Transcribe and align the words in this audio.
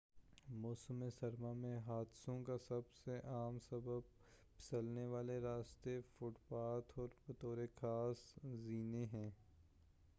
موسم 0.51 1.03
سرما 1.09 1.51
میں 1.53 1.77
حادثوں 1.77 2.37
کا 2.43 2.57
سب 2.67 2.93
سے 2.93 3.19
عام 3.23 3.57
سبب 3.59 4.07
پھسلنے 4.55 5.05
والے 5.05 5.39
راستے 5.39 5.99
فوت 6.09 6.39
پاتھ 6.47 6.99
اور 6.99 7.07
بطور 7.27 7.57
خاص 7.75 8.23
زینے 8.63 9.05
ہیں 9.13 9.29